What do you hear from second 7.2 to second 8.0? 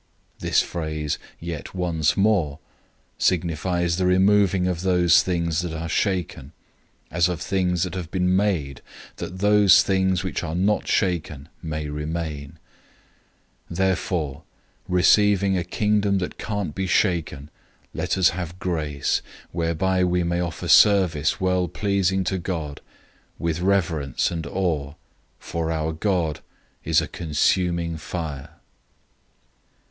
of things that